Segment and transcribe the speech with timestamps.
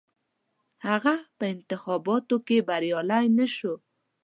[0.87, 3.73] هغه په انتخاباتو کې بریالی نه شو.